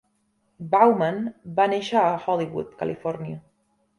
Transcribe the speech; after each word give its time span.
Bowman 0.71 1.19
va 1.59 1.67
néixer 1.75 1.99
a 2.05 2.15
Hollywood, 2.25 2.75
Califòrnia. 2.83 3.37